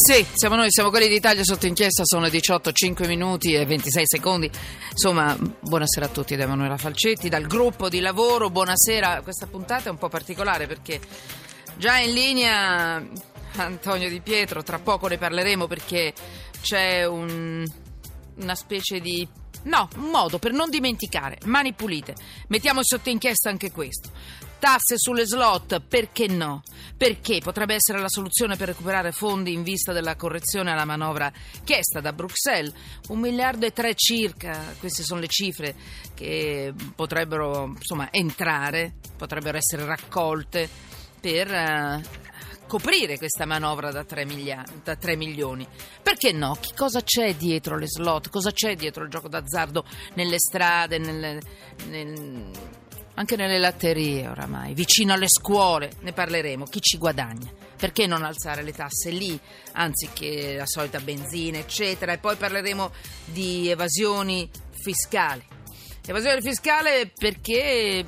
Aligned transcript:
Sì, 0.00 0.24
siamo 0.32 0.54
noi, 0.54 0.70
siamo 0.70 0.90
quelli 0.90 1.08
d'Italia 1.08 1.42
sotto 1.42 1.66
inchiesta, 1.66 2.04
sono 2.04 2.28
18, 2.28 2.70
5 2.70 3.08
minuti 3.08 3.54
e 3.54 3.66
26 3.66 4.04
secondi. 4.06 4.48
Insomma, 4.92 5.36
buonasera 5.36 6.06
a 6.06 6.08
tutti 6.08 6.36
da 6.36 6.44
Emanuela 6.44 6.76
Falcetti, 6.76 7.28
dal 7.28 7.48
gruppo 7.48 7.88
di 7.88 7.98
lavoro, 7.98 8.48
buonasera. 8.48 9.22
Questa 9.22 9.48
puntata 9.48 9.88
è 9.88 9.90
un 9.90 9.98
po' 9.98 10.08
particolare 10.08 10.68
perché 10.68 11.00
già 11.76 11.98
in 11.98 12.12
linea 12.12 13.04
Antonio 13.56 14.08
Di 14.08 14.20
Pietro, 14.20 14.62
tra 14.62 14.78
poco 14.78 15.08
ne 15.08 15.18
parleremo 15.18 15.66
perché 15.66 16.14
c'è 16.62 17.04
un, 17.04 17.66
una 18.36 18.54
specie 18.54 19.00
di... 19.00 19.26
No, 19.64 19.88
un 19.96 20.10
modo 20.10 20.38
per 20.38 20.52
non 20.52 20.70
dimenticare, 20.70 21.38
mani 21.46 21.72
pulite. 21.72 22.14
Mettiamo 22.46 22.84
sotto 22.84 23.10
inchiesta 23.10 23.50
anche 23.50 23.72
questo. 23.72 24.10
Tasse 24.58 24.96
sulle 24.96 25.24
slot, 25.24 25.80
perché 25.80 26.26
no? 26.26 26.62
Perché 26.96 27.38
potrebbe 27.38 27.74
essere 27.74 28.00
la 28.00 28.08
soluzione 28.08 28.56
per 28.56 28.68
recuperare 28.68 29.12
fondi 29.12 29.52
in 29.52 29.62
vista 29.62 29.92
della 29.92 30.16
correzione 30.16 30.72
alla 30.72 30.84
manovra 30.84 31.32
chiesta 31.62 32.00
da 32.00 32.12
Bruxelles. 32.12 32.72
Un 33.08 33.20
miliardo 33.20 33.66
e 33.66 33.72
tre 33.72 33.94
circa, 33.94 34.74
queste 34.80 35.04
sono 35.04 35.20
le 35.20 35.28
cifre 35.28 35.74
che 36.14 36.74
potrebbero 36.94 37.66
insomma, 37.66 38.10
entrare, 38.10 38.94
potrebbero 39.16 39.58
essere 39.58 39.84
raccolte 39.84 40.68
per 41.20 41.52
eh, 41.52 42.02
coprire 42.66 43.16
questa 43.16 43.46
manovra 43.46 43.90
da 43.90 44.04
3, 44.04 44.24
miliardi, 44.24 44.80
da 44.82 44.96
3 44.96 45.16
milioni. 45.16 45.66
Perché 46.02 46.32
no? 46.32 46.56
Che 46.60 46.72
cosa 46.76 47.02
c'è 47.02 47.34
dietro 47.34 47.76
le 47.76 47.88
slot? 47.88 48.28
Cosa 48.28 48.50
c'è 48.50 48.74
dietro 48.76 49.04
il 49.04 49.10
gioco 49.10 49.28
d'azzardo 49.28 49.84
nelle 50.14 50.38
strade, 50.38 50.98
nelle, 50.98 51.40
nel 51.86 52.50
anche 53.18 53.34
nelle 53.34 53.58
latterie 53.58 54.28
oramai, 54.28 54.74
vicino 54.74 55.12
alle 55.12 55.26
scuole, 55.28 55.90
ne 56.02 56.12
parleremo, 56.12 56.66
chi 56.66 56.80
ci 56.80 56.98
guadagna. 56.98 57.50
Perché 57.76 58.06
non 58.06 58.22
alzare 58.22 58.62
le 58.62 58.72
tasse 58.72 59.10
lì, 59.10 59.38
anziché 59.72 60.54
la 60.54 60.66
solita 60.66 61.00
benzina, 61.00 61.58
eccetera? 61.58 62.12
E 62.12 62.18
poi 62.18 62.36
parleremo 62.36 62.92
di 63.24 63.68
evasioni 63.68 64.48
fiscali. 64.70 65.44
Evasione 66.06 66.40
fiscale 66.40 67.10
perché 67.12 68.06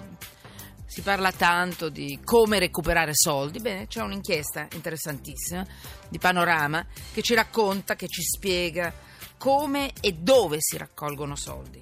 si 0.86 1.00
parla 1.02 1.32
tanto 1.32 1.88
di 1.88 2.20
come 2.24 2.60
recuperare 2.60 3.10
soldi. 3.12 3.58
Bene, 3.58 3.88
c'è 3.88 4.02
un'inchiesta 4.02 4.68
interessantissima 4.74 5.66
di 6.08 6.18
Panorama 6.18 6.86
che 7.12 7.22
ci 7.22 7.34
racconta, 7.34 7.96
che 7.96 8.06
ci 8.06 8.22
spiega 8.22 8.92
come 9.38 9.90
e 10.00 10.12
dove 10.12 10.58
si 10.60 10.76
raccolgono 10.76 11.34
soldi. 11.34 11.80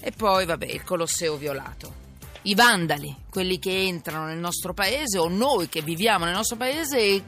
E 0.00 0.12
poi, 0.12 0.46
vabbè, 0.46 0.66
il 0.66 0.82
Colosseo 0.82 1.36
violato 1.36 2.06
i 2.42 2.54
vandali, 2.54 3.14
quelli 3.30 3.58
che 3.58 3.86
entrano 3.86 4.26
nel 4.26 4.38
nostro 4.38 4.72
paese 4.72 5.18
o 5.18 5.28
noi 5.28 5.68
che 5.68 5.82
viviamo 5.82 6.24
nel 6.24 6.34
nostro 6.34 6.56
paese 6.56 6.98
e, 6.98 7.22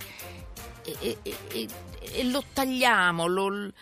e, 0.83 1.19
e, 1.22 1.69
e 2.12 2.25
lo 2.25 2.44
tagliamo, 2.52 3.27
lo, 3.27 3.72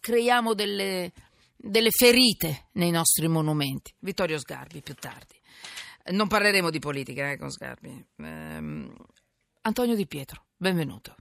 creiamo 0.00 0.54
delle, 0.54 1.12
delle 1.56 1.90
ferite 1.90 2.68
nei 2.72 2.90
nostri 2.90 3.28
monumenti. 3.28 3.94
Vittorio 3.98 4.38
Sgarbi 4.38 4.82
più 4.82 4.94
tardi. 4.94 5.40
Non 6.04 6.26
parleremo 6.26 6.70
di 6.70 6.80
politica 6.80 7.30
eh, 7.30 7.38
con 7.38 7.50
Sgarbi. 7.50 8.04
Eh, 8.16 8.90
Antonio 9.62 9.94
Di 9.94 10.06
Pietro, 10.06 10.46
benvenuto. 10.56 11.14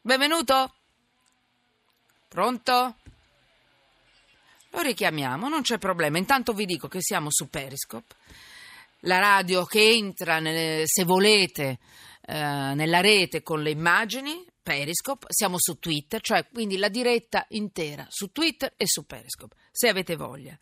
Benvenuto? 0.00 0.72
Pronto? 2.28 2.96
Lo 4.74 4.82
richiamiamo, 4.82 5.48
non 5.48 5.62
c'è 5.62 5.78
problema. 5.78 6.18
Intanto 6.18 6.52
vi 6.52 6.66
dico 6.66 6.88
che 6.88 7.00
siamo 7.00 7.28
su 7.30 7.48
Periscope, 7.48 8.14
la 9.00 9.20
radio 9.20 9.64
che 9.64 9.90
entra, 9.90 10.40
nelle, 10.40 10.82
se 10.86 11.04
volete, 11.04 11.78
eh, 12.26 12.34
nella 12.34 13.00
rete 13.00 13.42
con 13.42 13.62
le 13.62 13.70
immagini. 13.70 14.44
Periscope, 14.60 15.26
siamo 15.28 15.56
su 15.58 15.78
Twitter, 15.78 16.20
cioè 16.20 16.48
quindi 16.48 16.76
la 16.78 16.88
diretta 16.88 17.46
intera 17.50 18.04
su 18.08 18.32
Twitter 18.32 18.72
e 18.76 18.86
su 18.88 19.06
Periscope, 19.06 19.54
se 19.70 19.88
avete 19.88 20.16
voglia. 20.16 20.58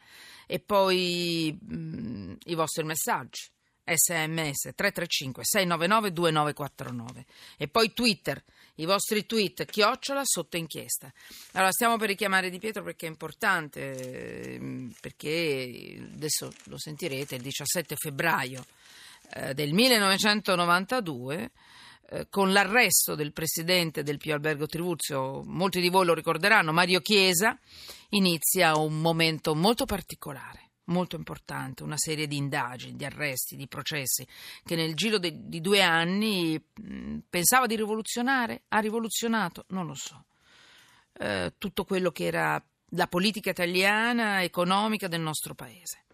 E 0.47 0.59
poi 0.59 1.57
mh, 1.59 1.75
mm, 1.75 2.33
i 2.47 2.55
vostri 2.55 2.85
messaggi 2.85 3.49
sms 3.85 4.73
335 4.75 5.43
699 5.45 6.13
2949 6.13 7.27
e 7.57 7.69
poi 7.69 7.93
Twitter, 7.95 8.43
i 8.77 8.87
vostri 8.87 9.27
tweet, 9.27 9.65
chiocciola 9.65 10.23
sotto 10.25 10.57
inchiesta. 10.57 11.13
Allora 11.53 11.73
stiamo 11.73 11.97
per 11.97 12.09
richiamare 12.09 12.51
Di 12.51 12.59
Pietro 12.59 12.83
perché 12.83 13.07
è 13.07 13.11
importante, 13.11 14.55
ehm, 14.55 14.95
perché 15.01 15.99
adesso 16.15 16.53
lo 16.65 16.79
sentirete, 16.79 17.35
il 17.35 17.43
17 17.43 17.97
febbraio 17.97 18.65
eh, 19.35 19.55
del 19.55 19.73
1992 19.73 21.51
eh, 22.09 22.27
con 22.29 22.53
l'arresto 22.53 23.15
del 23.15 23.33
presidente 23.33 24.03
del 24.03 24.19
Pio 24.19 24.35
Albergo 24.35 24.67
Trivulzio, 24.67 25.43
molti 25.45 25.81
di 25.81 25.89
voi 25.89 26.07
lo 26.07 26.15
ricorderanno, 26.15 26.73
Mario 26.73 27.01
Chiesa, 27.01 27.59
inizia 28.11 28.77
un 28.77 29.01
momento 29.01 29.55
molto 29.55 29.85
particolare 29.85 30.72
molto 30.93 31.17
importante, 31.17 31.83
una 31.83 31.97
serie 31.97 32.27
di 32.27 32.37
indagini, 32.37 32.95
di 32.95 33.05
arresti, 33.05 33.57
di 33.57 33.67
processi 33.67 34.27
che 34.65 34.77
nel 34.77 34.95
giro 34.95 35.19
de, 35.19 35.33
di 35.35 35.61
due 35.61 35.83
anni 35.83 36.57
mh, 36.57 37.19
pensava 37.29 37.67
di 37.67 37.77
rivoluzionare, 37.77 38.63
ha 38.69 38.79
rivoluzionato, 38.79 39.65
non 39.69 39.87
lo 39.87 39.95
so, 39.95 40.25
eh, 41.19 41.55
tutto 41.59 41.85
quello 41.85 42.11
che 42.11 42.25
era 42.27 42.63
la 42.91 43.07
politica 43.07 43.51
italiana, 43.51 44.43
economica 44.43 45.09
del 45.09 45.21
nostro 45.21 45.55
paese. 45.55 46.05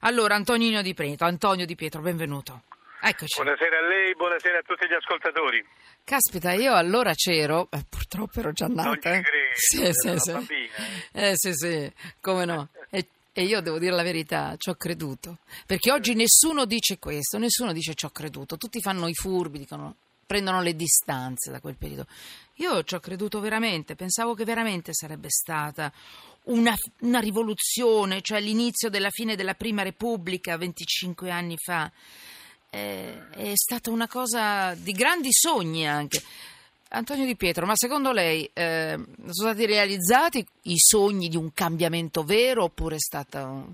Allora, 0.00 0.34
Antonino 0.34 0.82
Di 0.82 0.94
Pietro, 0.94 1.26
Antonio 1.26 1.66
Di 1.66 1.74
Pietro, 1.74 2.00
benvenuto. 2.00 2.62
Eccoci. 3.00 3.42
Buonasera 3.42 3.78
a 3.78 3.86
lei, 3.86 4.14
buonasera 4.14 4.58
a 4.58 4.62
tutti 4.62 4.86
gli 4.88 4.94
ascoltatori. 4.94 5.62
Caspita, 6.04 6.52
io 6.52 6.74
allora 6.74 7.12
c'ero, 7.12 7.68
eh, 7.70 7.84
purtroppo 7.86 8.40
ero 8.40 8.52
già 8.52 8.66
nata. 8.66 8.88
Non 8.88 8.94
ci 8.94 9.00
credo, 9.00 9.26
sì, 9.52 9.90
sì, 9.92 10.18
sì. 10.18 10.70
Eh 11.12 11.32
sì, 11.36 11.52
sì, 11.52 11.92
come 12.20 12.46
no. 12.46 12.68
E 12.88 13.08
e 13.36 13.42
io 13.42 13.60
devo 13.60 13.80
dire 13.80 13.92
la 13.92 14.04
verità, 14.04 14.54
ci 14.56 14.70
ho 14.70 14.76
creduto. 14.76 15.38
Perché 15.66 15.90
oggi 15.90 16.14
nessuno 16.14 16.66
dice 16.66 17.00
questo, 17.00 17.36
nessuno 17.36 17.72
dice 17.72 17.94
ci 17.94 18.04
ho 18.04 18.10
creduto. 18.10 18.56
Tutti 18.56 18.80
fanno 18.80 19.08
i 19.08 19.14
furbi, 19.14 19.58
dicono, 19.58 19.96
prendono 20.24 20.62
le 20.62 20.76
distanze 20.76 21.50
da 21.50 21.58
quel 21.58 21.74
periodo. 21.74 22.06
Io 22.58 22.84
ci 22.84 22.94
ho 22.94 23.00
creduto 23.00 23.40
veramente, 23.40 23.96
pensavo 23.96 24.34
che 24.34 24.44
veramente 24.44 24.94
sarebbe 24.94 25.30
stata 25.30 25.92
una, 26.44 26.76
una 27.00 27.18
rivoluzione, 27.18 28.20
cioè 28.22 28.40
l'inizio 28.40 28.88
della 28.88 29.10
fine 29.10 29.34
della 29.34 29.54
Prima 29.54 29.82
Repubblica 29.82 30.56
25 30.56 31.28
anni 31.28 31.56
fa. 31.58 31.90
Eh, 32.70 33.30
è 33.30 33.52
stata 33.54 33.90
una 33.90 34.06
cosa 34.06 34.74
di 34.74 34.92
grandi 34.92 35.30
sogni 35.32 35.88
anche. 35.88 36.22
Antonio 36.94 37.26
Di 37.26 37.34
Pietro, 37.34 37.66
ma 37.66 37.72
secondo 37.74 38.12
lei 38.12 38.48
eh, 38.54 38.94
sono 38.94 39.50
stati 39.50 39.66
realizzati 39.66 40.46
i 40.62 40.78
sogni 40.78 41.28
di 41.28 41.36
un 41.36 41.52
cambiamento 41.52 42.22
vero 42.22 42.64
oppure 42.64 42.96
è 42.96 43.00
stata 43.00 43.46
un, 43.46 43.72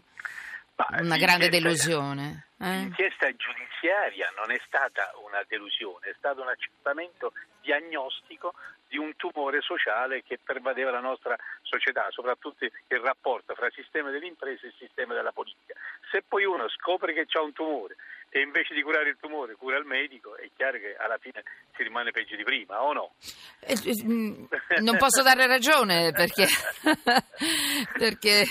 una 1.03 1.17
grande 1.19 1.51
delusione? 1.51 2.47
Eh? 2.59 2.65
L'inchiesta 2.65 3.29
giudiziaria 3.37 4.33
non 4.37 4.51
è 4.51 4.59
stata 4.67 5.13
una 5.23 5.45
delusione, 5.47 6.09
è 6.09 6.15
stato 6.17 6.41
un 6.41 6.49
accertamento 6.49 7.33
diagnostico 7.61 8.55
di 8.89 8.97
un 8.97 9.15
tumore 9.17 9.61
sociale 9.61 10.23
che 10.23 10.39
pervadeva 10.43 10.91
la 10.91 11.01
nostra 11.01 11.37
società, 11.63 12.07
soprattutto 12.11 12.65
il 12.65 12.99
rapporto 12.99 13.55
fra 13.55 13.67
il 13.67 13.73
sistema 13.75 14.11
delle 14.11 14.27
imprese 14.27 14.67
e 14.67 14.69
il 14.71 14.75
sistema 14.79 15.15
della 15.15 15.31
politica. 15.31 15.75
Se 16.11 16.25
poi 16.27 16.45
uno 16.45 16.69
scopre 16.71 17.13
che 17.13 17.27
c'è 17.27 17.39
un 17.39 17.53
tumore 17.53 17.97
e 18.31 18.41
invece 18.41 18.75
di 18.75 18.83
curare 18.83 19.11
il 19.11 19.17
tumore 19.21 19.57
cura 19.57 19.77
il 19.77 19.85
medico, 19.85 20.37
è 20.37 20.49
chiaro 20.57 20.79
che 20.79 20.95
alla 20.97 21.19
fine 21.19 21.43
si 21.77 21.83
rimane 21.83 22.13
peggio 22.13 22.37
di 22.37 22.45
prima, 22.45 22.83
o 22.83 22.93
no? 22.93 23.15
Eh, 23.59 23.73
eh, 23.73 24.05
mm, 24.05 24.45
non 24.83 24.97
posso 24.97 25.23
dare 25.23 25.47
ragione 25.49 26.13
perché, 26.13 26.47
perché, 27.99 28.47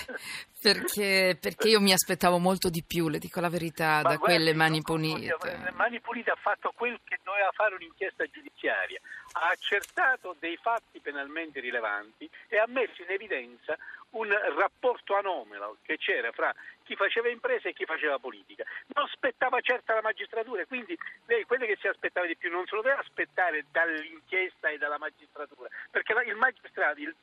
perché, 0.61 1.37
perché, 1.39 1.69
io 1.69 1.79
mi 1.79 1.93
aspettavo 1.93 2.39
molto 2.39 2.69
di 2.69 2.83
più, 2.85 3.07
le 3.07 3.19
dico 3.19 3.39
la 3.39 3.47
verità, 3.47 4.01
Ma 4.01 4.09
da 4.09 4.15
guardi, 4.15 4.35
quelle 4.35 4.53
mani 4.53 4.81
pulite. 4.81 5.71
Mani 5.73 6.01
pulite 6.01 6.31
ha 6.31 6.37
fatto 6.39 6.73
quel 6.75 6.99
che 7.05 7.17
doveva 7.23 7.49
fare 7.53 7.75
un'inchiesta 7.75 8.25
giudiziaria, 8.25 8.99
ha 9.33 9.47
accertato 9.47 10.35
dei 10.39 10.57
fatti 10.61 10.99
penalmente 10.99 11.61
rilevanti 11.61 12.29
e 12.49 12.57
ha 12.57 12.67
messo 12.67 13.01
in 13.01 13.11
evidenza 13.11 13.77
un 14.11 14.27
rapporto 14.57 15.15
anomalo 15.15 15.77
che 15.83 15.97
c'era 15.97 16.31
fra 16.31 16.53
chi 16.89 16.95
faceva 16.95 17.29
impresa 17.29 17.69
e 17.69 17.73
chi 17.73 17.85
faceva 17.85 18.17
politica. 18.17 18.65
Non 18.95 19.05
aspettava 19.05 19.61
certo 19.61 19.93
la 19.93 20.01
magistratura, 20.01 20.65
quindi 20.65 20.97
lei 21.27 21.43
quello 21.43 21.67
che 21.67 21.77
si 21.79 21.87
aspettava 21.87 22.25
di 22.25 22.35
più 22.35 22.49
non 22.49 22.65
se 22.65 22.75
lo 22.75 22.81
deve 22.81 22.95
aspettare 22.95 23.65
dall'inchiesta 23.71 24.69
e 24.69 24.79
dalla 24.79 24.97
magistratura, 24.97 25.69
perché 25.91 26.13
il 26.25 26.35
magistrato, 26.35 26.99
il, 26.99 27.15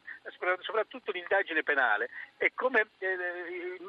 soprattutto 0.61 1.11
l'indagine 1.11 1.65
penale, 1.65 2.11
è 2.37 2.53
come 2.55 2.87
eh, 2.99 3.17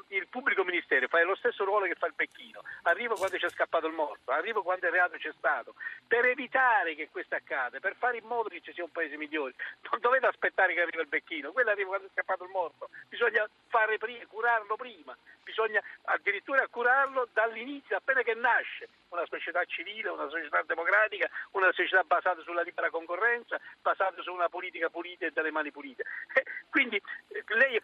il 0.07 0.27
pubblico 0.29 0.63
ministero, 0.63 1.07
fa 1.07 1.23
lo 1.23 1.35
stesso 1.35 1.63
ruolo 1.63 1.85
che 1.85 1.93
fa 1.93 2.07
il 2.07 2.15
Pecchino, 2.15 2.63
arriva 2.83 3.13
quando 3.13 3.38
c'è 3.38 3.50
scappato 3.50 3.85
il 3.85 3.93
morto, 3.93 4.31
arriva 4.31 4.63
quando 4.63 4.88
il 4.88 4.91
reato 4.91 5.17
c'è 5.17 5.31
stato, 5.38 5.75
per 6.07 6.25
evitare 6.25 6.95
che 6.95 7.09
questo 7.11 7.35
accada, 7.35 7.79
per 7.79 7.95
fare 8.00 8.17
in 8.17 8.25
modo 8.25 8.50
che 8.50 8.61
ci 8.61 8.73
sia 8.73 8.83
un 8.83 8.91
paese 8.91 9.15
migliore, 9.15 9.53
non 9.91 10.00
dovete 10.01 10.25
aspettare 10.25 10.73
che 10.73 10.81
arrivi 10.81 11.01
il 11.01 11.07
Pecchino, 11.07 11.51
quello 11.51 11.69
arriva 11.69 11.89
quando 11.89 12.07
è 12.07 12.11
scappato 12.13 12.45
il 12.45 12.50
morto, 12.50 12.87
bisogna 13.10 13.48
fare 13.68 13.98
prima, 13.98 14.25
curarlo 14.28 14.75
prima, 14.75 15.16
bisogna 15.44 15.57
bisogna 15.57 15.81
addirittura 16.04 16.68
curarlo 16.68 17.28
dall'inizio, 17.34 17.98
appena 17.98 18.22
che 18.22 18.36
nasce, 18.36 18.89
una 19.10 19.25
società 19.25 19.63
civile, 19.66 20.10
una 20.10 20.30
società 20.30 20.62
democratica, 20.68 21.28
una 21.51 21.72
società 21.72 22.04
basata 22.04 22.42
sulla 22.44 22.62
libera 22.62 22.92
concorrenza, 22.92 23.60
basata 23.81 24.22
su 24.22 24.31
una 24.31 24.50
politica 24.50 24.89
pulita 24.89 25.25
e 25.25 25.31
delle 25.31 25.51
mani 25.51 25.72
pulite. 25.72 26.04
Eh, 26.34 26.44
quindi 26.69 26.95
eh, 26.98 27.44
lei 27.56 27.75
eh, 27.75 27.81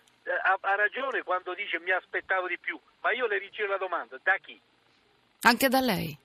ha, 0.61 0.75
ragione 0.75 1.23
quando 1.23 1.53
dice 1.53 1.79
mi 1.79 1.91
aspettavo 1.91 2.47
di 2.47 2.59
più, 2.59 2.79
ma 3.01 3.11
io 3.11 3.25
le 3.25 3.39
rigiro 3.39 3.69
la 3.69 3.77
domanda, 3.77 4.19
da 4.21 4.37
chi? 4.37 4.59
Anche 5.41 5.67
da 5.67 5.79
lei. 5.79 6.15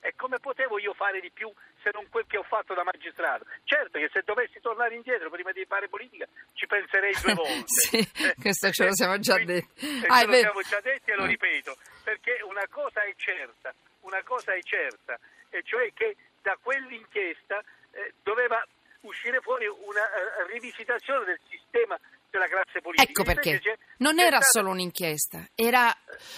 E 0.00 0.14
come 0.16 0.38
potevo 0.38 0.78
io 0.78 0.92
fare 0.92 1.18
di 1.20 1.30
più 1.30 1.50
non 1.92 2.06
quel 2.08 2.24
che 2.26 2.38
ho 2.38 2.42
fatto 2.42 2.74
da 2.74 2.82
magistrato? 2.84 3.44
Certo 3.64 3.98
che 3.98 4.08
se 4.12 4.22
dovessi 4.24 4.60
tornare 4.60 4.94
indietro 4.94 5.30
prima 5.30 5.52
di 5.52 5.64
fare 5.66 5.88
politica 5.88 6.26
ci 6.54 6.66
penserei 6.66 7.12
due 7.22 7.34
volte. 7.42 7.64
sì, 7.66 7.98
eh, 7.98 8.34
questo 8.40 8.70
ce 8.70 8.84
lo 8.84 8.94
siamo 8.94 9.18
già 9.18 9.34
quindi, 9.34 9.54
detti. 9.54 9.86
Eh, 10.02 10.06
Ah, 10.08 10.20
ce 10.20 10.24
lo 10.26 10.30
vero. 10.32 10.40
siamo 10.52 10.60
già 10.62 10.80
detti 10.80 11.10
e 11.10 11.14
lo 11.16 11.24
ripeto, 11.26 11.76
perché 12.04 12.38
una 12.48 12.66
cosa 12.70 13.02
è 13.02 13.12
certa, 13.16 13.74
una 14.00 14.22
cosa 14.22 14.52
è 14.54 14.60
certa, 14.62 15.18
e 15.50 15.62
cioè 15.64 15.92
che 15.92 16.16
da 16.42 16.56
quell'inchiesta 16.60 17.62
eh, 17.92 18.12
doveva 18.22 18.64
uscire 19.02 19.40
fuori 19.40 19.66
una 19.66 20.00
eh, 20.00 20.52
rivisitazione 20.52 21.24
del 21.26 21.40
sistema 21.48 21.98
della 22.30 22.46
classe 22.48 22.80
politica. 22.80 23.08
Ecco 23.08 23.22
perché 23.22 23.60
non 23.98 24.18
era 24.18 24.40
solo 24.40 24.70
un'inchiesta, 24.70 25.46
era 25.54 25.94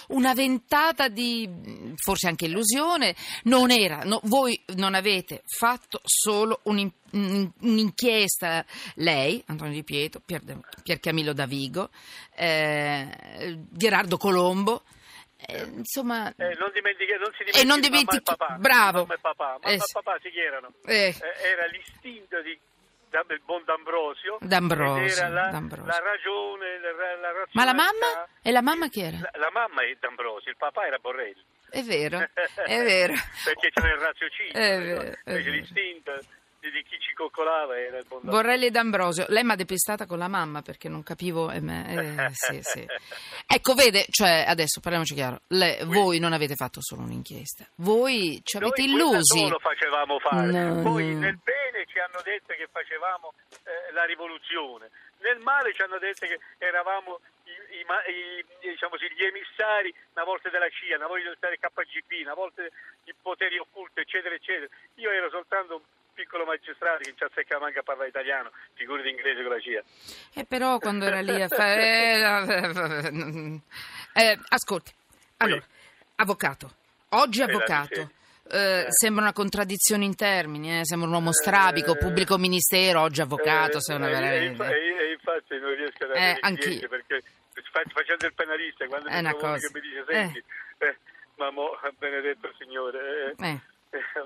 una 0.08 0.34
ventata 0.34 1.08
di 1.08 1.48
forse 1.96 2.28
anche 2.28 2.46
illusione. 2.46 3.14
Non 3.44 3.70
era, 3.70 4.02
no, 4.04 4.20
voi 4.24 4.60
non 4.76 4.94
avete 4.94 5.42
fatto 5.46 6.00
solo 6.04 6.60
un- 6.64 6.90
un'inchiesta, 7.60 8.64
lei, 8.96 9.42
Antonio 9.46 9.72
Di 9.74 9.84
Pietro, 9.84 10.20
Pier, 10.24 10.42
Pier 10.82 11.00
Camillo 11.00 11.32
Davigo, 11.32 11.90
eh, 12.34 13.58
Gerardo 13.70 14.16
Colombo. 14.16 14.82
eh, 15.38 15.64
insomma, 15.64 16.28
Eh, 16.34 16.54
non 16.58 16.70
dimentichi- 16.72 17.12
non 17.18 17.30
si 17.36 17.42
E 17.60 17.62
non 17.64 17.78
dimentichi 17.80 18.22
papà. 18.22 18.56
bravo. 18.58 19.00
Mamma 19.00 19.14
e 19.14 19.18
papà, 19.20 19.58
mamma 19.60 19.66
Eh, 19.66 19.74
e 19.74 19.80
papà 19.92 20.18
si 20.22 20.30
chi 20.30 20.38
erano? 20.40 20.72
Eh. 20.86 21.08
Eh, 21.08 21.48
era 21.50 21.66
l'istinto 21.66 22.40
di 22.42 22.58
del 23.28 23.40
buon 23.46 23.62
D'Ambrosio, 23.64 24.36
D'Ambrosio, 24.40 25.06
era 25.24 25.28
la, 25.28 25.48
D'Ambrosio. 25.50 25.86
la 25.86 25.98
ragione, 26.00 26.78
la, 26.80 27.16
la- 27.32 27.46
ma 27.52 27.64
la 27.64 27.72
mamma? 27.72 28.28
E 28.42 28.50
la 28.50 28.60
mamma 28.60 28.88
chi 28.88 29.00
era? 29.00 29.18
La, 29.18 29.30
la 29.38 29.50
mamma 29.52 29.82
è 29.84 29.96
D'Ambrosio, 29.98 30.50
il 30.50 30.56
papà 30.58 30.86
era 30.86 30.98
Borrelli. 30.98 31.42
È 31.78 31.82
vero, 31.82 32.18
è 32.66 32.82
vero. 32.84 33.14
Perché 33.44 33.70
c'era 33.70 33.92
il 33.94 34.00
raziocinio, 34.00 34.52
È 34.58 34.78
vero, 34.80 35.00
è 35.02 35.14
invece 35.30 35.50
vero. 35.50 35.50
l'istinto 35.56 36.18
di, 36.66 36.82
chi 36.82 36.98
ci 36.98 37.12
coccolava 37.14 37.78
era 37.78 37.98
il 37.98 38.02
D'Ambrosio. 38.08 38.28
Borrelli 38.30 38.70
D'Ambrosio, 38.70 39.24
lei 39.28 39.44
mi 39.44 39.52
ha 39.52 39.54
depistata 39.56 40.04
con 40.04 40.18
la 40.18 40.26
mamma 40.26 40.62
perché 40.62 40.88
non 40.88 41.04
capivo. 41.04 41.50
eh, 41.52 41.58
eh, 41.62 42.28
sì, 42.32 42.58
sì. 42.60 42.84
Ecco, 43.46 43.74
vede, 43.74 44.04
cioè, 44.10 44.44
adesso 44.48 44.80
parliamoci 44.80 45.14
chiaro: 45.14 45.42
le- 45.48 45.78
voi 45.84 46.18
non 46.18 46.32
avete 46.32 46.56
fatto 46.56 46.80
solo 46.82 47.02
un'inchiesta, 47.02 47.64
voi 47.76 48.40
ci 48.42 48.56
avete 48.56 48.82
Noi 48.84 48.90
illusi. 48.90 49.38
solo 49.38 49.58
facevamo 49.60 50.18
fare. 50.18 50.46
No, 50.50 50.82
Poi 50.82 51.12
no. 51.14 51.20
nel 51.20 51.38
bene 51.44 51.84
ci 51.86 51.98
hanno 52.00 52.20
detto 52.24 52.52
che 52.54 52.66
facevamo 52.72 53.32
eh, 53.62 53.92
la 53.92 54.04
rivoluzione, 54.04 54.90
nel 55.20 55.38
male 55.38 55.72
ci 55.72 55.82
hanno 55.82 55.98
detto 55.98 56.26
che 56.26 56.38
eravamo 56.58 57.20
i, 57.72 57.80
i 57.80 57.84
i- 58.60 58.68
diciamo 58.70 58.92
così, 58.92 59.06
gli 59.14 59.24
emissari 59.24 59.94
una 60.14 60.24
volta 60.24 60.48
della 60.50 60.68
CIA, 60.68 60.96
una 60.96 61.06
volta 61.06 61.48
del 61.48 61.58
KGB, 61.58 62.22
una 62.24 62.34
volta 62.34 62.62
di 63.04 63.14
poteri 63.20 63.58
occulti, 63.58 64.00
eccetera, 64.00 64.34
eccetera. 64.34 64.68
Io 64.96 65.10
ero 65.10 65.28
soltanto 65.30 65.76
un 65.76 65.82
piccolo 66.14 66.44
magistrato 66.44 66.98
che 67.02 67.14
ci 67.16 67.24
azzeccava 67.24 67.64
manco 67.66 67.80
a 67.80 67.82
parlare 67.82 68.08
italiano, 68.08 68.50
figurati 68.74 69.08
inglese 69.08 69.42
con 69.42 69.52
la 69.52 69.60
CIA. 69.60 69.82
Eh, 70.34 70.44
però 70.46 70.78
quando 70.78 71.06
era 71.06 71.20
lì 71.20 71.40
a 71.42 71.48
fare. 71.48 73.60
Eh, 74.16 74.38
ascolti, 74.48 74.92
allora, 75.38 75.62
avvocato, 76.16 76.74
oggi 77.10 77.40
Eh, 77.40 77.44
avvocato. 77.44 77.94
sì. 77.94 78.00
eh, 78.50 78.84
Eh. 78.86 78.88
Sembra 78.88 79.24
una 79.24 79.34
contraddizione 79.34 80.06
in 80.06 80.14
termini, 80.16 80.80
eh, 80.80 80.84
sembra 80.86 81.06
un 81.08 81.14
uomo 81.14 81.32
strabico, 81.32 81.92
Eh, 81.94 81.98
pubblico 81.98 82.38
ministero, 82.38 83.02
oggi 83.02 83.20
avvocato, 83.20 83.76
Eh, 83.76 83.80
sei 83.82 83.96
una 83.96 84.08
eh, 84.08 84.12
veramente. 84.12 84.64
E, 84.64 84.70
e- 84.70 84.96
e 85.08 85.12
infatti 85.12 85.58
non 85.58 85.74
riesco 85.74 86.04
Eh, 86.04 86.06
avere 86.06 86.36
anch'io. 86.40 86.64
clienti 86.64 86.88
perché 86.88 87.22
facendo 87.92 88.26
il 88.26 88.34
penalista 88.34 88.86
quando 88.86 89.08
È 89.08 89.12
mi 89.14 89.18
una 89.20 89.34
cosa. 89.34 89.58
che 89.66 89.70
mi 89.72 89.80
dice 89.80 90.04
senti, 90.08 90.42
eh, 90.78 90.96
ma 91.36 91.50
mo, 91.50 91.70
benedetto 91.98 92.52
Signore, 92.58 93.34
eh, 93.38 93.46
Eh. 93.48 93.60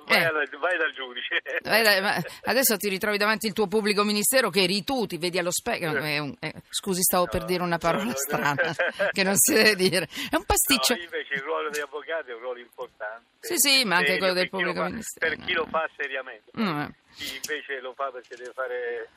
vai, 0.06 0.18
Eh. 0.20 0.24
alla- 0.24 0.44
vai 0.58 0.76
dal 0.78 0.92
giudice. 0.92 1.40
Eh, 1.62 1.82
dai, 1.82 2.00
ma 2.00 2.16
adesso 2.44 2.76
ti 2.76 2.88
ritrovi 2.88 3.18
davanti 3.18 3.46
il 3.46 3.52
tuo 3.52 3.66
pubblico 3.66 4.02
ministero 4.02 4.48
che 4.50 4.62
eri 4.62 4.82
tu, 4.82 5.06
ti 5.06 5.18
vedi 5.18 5.38
allo 5.38 5.52
specchio. 5.52 5.94
eh, 5.98 6.52
scusi, 6.70 7.02
stavo 7.02 7.26
per 7.26 7.44
dire 7.44 7.62
una 7.62 7.78
parola 7.78 8.04
no, 8.04 8.10
no. 8.10 8.16
strana 8.16 8.54
che 9.12 9.22
non 9.22 9.34
si 9.36 9.52
deve 9.54 9.74
dire. 9.76 10.08
È 10.30 10.36
un 10.36 10.44
pasticcio. 10.44 10.94
No, 10.94 11.02
invece 11.02 11.34
il 11.34 11.42
ruolo 11.42 11.68
degli 11.70 11.82
avvocati 11.82 12.30
è 12.30 12.34
un 12.34 12.40
ruolo 12.40 12.58
importante. 12.58 13.26
Sì, 13.40 13.54
sì, 13.56 13.84
ma 13.84 13.96
anche 13.96 14.16
quello 14.18 14.32
del 14.32 14.48
pubblico 14.48 14.80
fa- 14.80 14.88
ministero, 14.88 15.28
Per 15.36 15.44
chi 15.44 15.52
no. 15.52 15.60
lo 15.60 15.66
fa 15.66 15.88
seriamente. 15.96 16.50
Eh. 16.56 16.88
Chi 17.14 17.34
invece 17.36 17.80
lo 17.80 17.92
fa 17.94 18.10
perché 18.10 18.36
deve 18.36 18.52
fare 18.52 19.08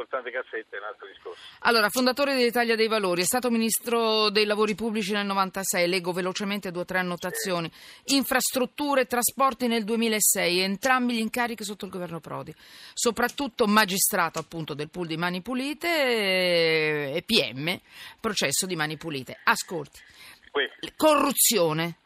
soltanto 0.00 0.30
cassette 0.30 0.76
è 0.76 0.78
un 0.78 0.86
altro 0.86 1.06
discorso. 1.06 1.40
Allora, 1.60 1.88
fondatore 1.90 2.34
dell'Italia 2.34 2.76
dei 2.76 2.88
Valori, 2.88 3.22
è 3.22 3.24
stato 3.24 3.50
ministro 3.50 4.30
dei 4.30 4.46
lavori 4.46 4.74
pubblici 4.74 5.12
nel 5.12 5.26
96, 5.26 5.88
leggo 5.88 6.12
velocemente 6.12 6.70
due 6.70 6.82
o 6.82 6.84
tre 6.84 6.98
annotazioni. 6.98 7.70
Infrastrutture 8.06 9.02
e 9.02 9.06
trasporti 9.06 9.66
nel 9.66 9.84
2006, 9.84 10.60
entrambi 10.60 11.14
gli 11.14 11.20
incarichi 11.20 11.64
sotto 11.64 11.84
il 11.84 11.90
governo 11.90 12.20
Prodi. 12.20 12.54
Soprattutto 12.94 13.66
magistrato 13.66 14.38
appunto 14.38 14.74
del 14.74 14.88
pool 14.88 15.06
di 15.06 15.16
Mani 15.16 15.42
Pulite 15.42 15.88
e 15.88 17.10
e 17.12 17.22
PM, 17.22 17.78
processo 18.20 18.66
di 18.66 18.76
Mani 18.76 18.96
Pulite. 18.96 19.38
Ascolti, 19.44 20.00
Questo. 20.50 20.88
corruzione. 20.96 21.96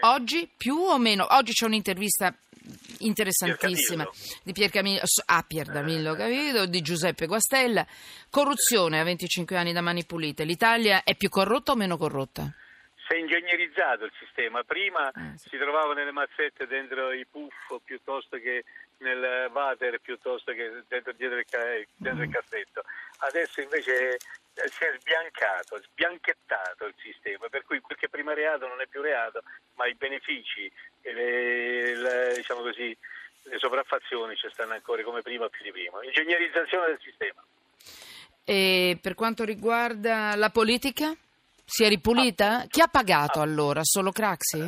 Oggi 0.00 0.48
più 0.56 0.76
o 0.76 0.96
meno? 0.98 1.26
Oggi 1.30 1.52
c'è 1.52 1.64
un'intervista 1.66 2.32
interessantissima 2.98 4.08
di 4.42 4.52
Pier 4.52 4.70
Camillo, 4.70 5.02
a 5.26 5.44
Pier 5.46 5.66
Camillo 5.66 6.14
Capito, 6.14 6.66
di 6.66 6.80
Giuseppe 6.80 7.26
Guastella. 7.26 7.86
Corruzione 8.30 9.00
a 9.00 9.04
25 9.04 9.56
anni 9.56 9.72
da 9.72 9.80
mani 9.80 10.04
pulite. 10.04 10.44
L'Italia 10.44 11.02
è 11.02 11.16
più 11.16 11.28
corrotta 11.28 11.72
o 11.72 11.76
meno 11.76 11.96
corrotta? 11.96 12.52
Si 13.08 13.14
è 13.14 13.16
ingegnerizzato 13.16 14.04
il 14.04 14.12
sistema, 14.18 14.62
prima 14.64 15.10
Eh, 15.10 15.38
sì. 15.38 15.48
si 15.48 15.56
trovava 15.56 15.94
nelle 15.94 16.12
mazzette 16.12 16.66
dentro 16.66 17.10
i 17.10 17.24
puff 17.24 17.80
piuttosto 17.82 18.36
che 18.36 18.64
nel 18.98 19.48
water 19.50 19.98
piuttosto 20.00 20.52
che 20.52 20.82
dentro, 20.88 21.12
dietro 21.12 21.38
il, 21.38 21.46
ca- 21.48 21.80
dentro 21.96 22.24
il 22.24 22.30
cassetto. 22.30 22.82
Adesso 23.20 23.62
invece 23.62 24.16
eh, 24.16 24.68
si 24.68 24.84
è 24.84 24.94
sbiancato, 25.00 25.80
sbianchettato 25.80 26.84
il 26.84 26.94
sistema, 26.98 27.48
per 27.48 27.64
cui 27.64 27.80
quel 27.80 27.96
che 27.96 28.10
prima 28.10 28.34
reato 28.34 28.66
non 28.68 28.78
è 28.82 28.86
più 28.86 29.00
reato, 29.00 29.42
ma 29.76 29.86
i 29.86 29.94
benefici 29.94 30.70
le, 31.00 31.94
le- 31.94 32.32
diciamo 32.36 32.60
così, 32.60 32.94
le 33.44 33.58
sopraffazioni 33.58 34.36
ci 34.36 34.50
stanno 34.52 34.74
ancora 34.74 35.02
come 35.02 35.22
prima 35.22 35.48
più 35.48 35.62
di 35.62 35.72
prima. 35.72 36.04
Ingegnerizzazione 36.04 36.88
del 36.88 37.00
sistema. 37.02 37.42
E 38.44 38.98
per 39.00 39.14
quanto 39.14 39.44
riguarda 39.44 40.34
la 40.36 40.50
politica? 40.50 41.16
Si 41.70 41.84
è 41.84 41.88
ripulita? 41.88 42.64
Chi 42.66 42.80
ha 42.80 42.88
pagato 42.88 43.42
allora? 43.42 43.80
Solo 43.82 44.10
Craxi? 44.10 44.58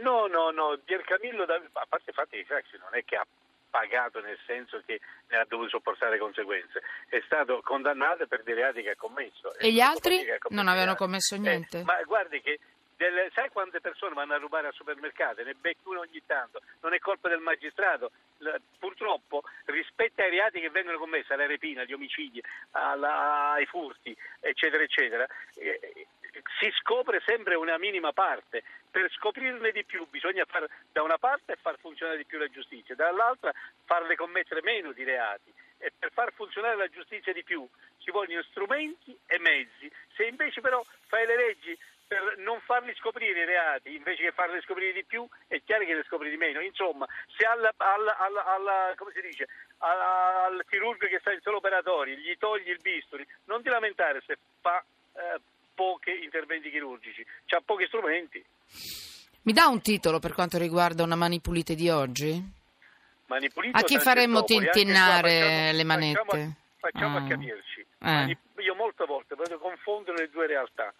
No, 0.00 0.26
no, 0.26 0.48
no, 0.50 0.78
Pier 0.82 1.02
Camillo, 1.02 1.44
da- 1.44 1.56
a 1.72 1.86
parte 1.86 2.08
il 2.08 2.14
fatto 2.14 2.30
che 2.30 2.46
Craxi 2.46 2.78
non 2.78 2.88
è 2.94 3.04
che 3.04 3.16
ha 3.16 3.26
pagato 3.68 4.20
nel 4.20 4.38
senso 4.46 4.82
che 4.86 4.98
ne 5.28 5.36
ha 5.36 5.44
dovuto 5.46 5.68
sopportare 5.68 6.16
conseguenze, 6.18 6.80
è 7.10 7.20
stato 7.26 7.60
condannato 7.62 8.26
per 8.26 8.42
dei 8.42 8.54
reati 8.54 8.80
che 8.80 8.92
ha 8.92 8.96
commesso. 8.96 9.54
E 9.58 9.70
gli 9.70 9.80
altri 9.80 10.24
non 10.48 10.66
avevano 10.66 10.96
reati. 10.96 10.96
commesso 10.96 11.34
Eh, 11.34 11.38
niente? 11.38 11.82
ma 11.84 12.00
guardi 12.04 12.40
che 12.40 12.58
delle- 12.96 13.30
sai 13.34 13.50
quante 13.50 13.80
persone 13.80 14.14
vanno 14.14 14.32
a 14.32 14.38
rubare 14.38 14.66
al 14.68 14.72
supermercato? 14.72 15.42
Ne 15.42 15.52
becchi 15.54 15.82
uno 15.84 16.00
ogni 16.00 16.22
tanto, 16.24 16.60
non 16.80 16.94
è 16.94 16.98
colpa 16.98 17.28
del 17.28 17.40
magistrato. 17.40 18.10
L- 18.38 18.48
purtroppo 18.78 19.42
rispetto 19.66 20.22
ai 20.22 20.30
reati 20.30 20.58
che 20.60 20.70
vengono 20.70 20.96
commessi, 20.98 21.32
alla 21.34 21.46
rapina, 21.46 21.82
agli 21.82 21.92
omicidi, 21.92 22.42
alla- 22.72 23.50
ai 23.52 23.66
furti, 23.66 24.16
eccetera, 24.40 24.82
eccetera, 24.82 25.26
eh, 25.56 26.06
si 26.58 26.70
scopre 26.80 27.22
sempre 27.26 27.54
una 27.54 27.78
minima 27.78 28.12
parte. 28.12 28.62
Per 28.90 29.10
scoprirne 29.12 29.70
di 29.70 29.84
più 29.84 30.06
bisogna 30.08 30.44
far, 30.44 30.66
da 30.90 31.02
una 31.02 31.18
parte 31.18 31.56
far 31.56 31.78
funzionare 31.78 32.18
di 32.18 32.24
più 32.24 32.38
la 32.38 32.48
giustizia, 32.48 32.94
dall'altra 32.94 33.52
farle 33.84 34.16
commettere 34.16 34.62
meno 34.62 34.92
di 34.92 35.04
reati. 35.04 35.52
E 35.78 35.92
per 35.96 36.12
far 36.12 36.32
funzionare 36.32 36.76
la 36.76 36.88
giustizia 36.88 37.32
di 37.32 37.42
più 37.44 37.66
ci 37.98 38.10
vogliono 38.10 38.42
strumenti 38.42 39.16
e 39.26 39.38
mezzi. 39.38 39.90
Se 40.14 40.24
invece 40.24 40.60
però 40.60 40.84
fai 41.06 41.26
le 41.26 41.36
leggi 41.36 41.78
per 42.10 42.38
non 42.38 42.60
farli 42.62 42.92
scoprire 42.96 43.42
i 43.42 43.44
reati 43.44 43.94
invece 43.94 44.24
che 44.24 44.32
farli 44.32 44.60
scoprire 44.62 44.92
di 44.92 45.04
più, 45.04 45.24
è 45.46 45.62
chiaro 45.62 45.84
che 45.84 45.94
ne 45.94 46.02
scopri 46.02 46.28
di 46.28 46.36
meno. 46.36 46.60
Insomma, 46.60 47.06
se 47.36 47.46
alla, 47.46 47.72
alla- 47.76 48.16
alla- 48.18 48.94
dice, 49.22 49.46
al 49.78 50.64
chirurgo 50.68 51.06
che 51.06 51.20
sta 51.20 51.32
in 51.32 51.40
solo 51.40 51.58
operatori 51.58 52.16
gli 52.16 52.36
togli 52.36 52.68
il 52.68 52.80
bisturi, 52.82 53.24
non 53.44 53.62
ti 53.62 53.68
lamentare 53.68 54.20
se 54.26 54.36
fa 54.60 54.84
eh, 55.14 55.40
pochi 55.80 56.22
interventi 56.22 56.68
chirurgici, 56.70 57.24
ha 57.56 57.62
pochi 57.64 57.86
strumenti. 57.86 58.44
Mi 59.44 59.52
dà 59.54 59.66
un 59.68 59.80
titolo 59.80 60.18
per 60.18 60.34
quanto 60.34 60.58
riguarda 60.58 61.02
una 61.02 61.16
mani 61.16 61.40
pulite 61.40 61.74
di 61.74 61.88
oggi? 61.88 62.58
Manipulito 63.26 63.78
A 63.78 63.80
chi 63.80 63.98
faremmo 63.98 64.44
tintinnare 64.44 65.72
le 65.72 65.84
manette? 65.84 66.20
Facciamo, 66.26 66.56
facciamo 66.78 67.16
Ah. 67.16 67.20
a 67.24 67.26
capirci. 67.28 67.80
Eh. 67.80 67.86
Mani- 67.98 68.36
Io 68.58 68.74
molte 68.74 69.06
volte 69.06 69.34
vedo 69.36 69.58
confondere 69.58 70.18
le 70.18 70.28
due 70.30 70.46
realtà. 70.46 70.92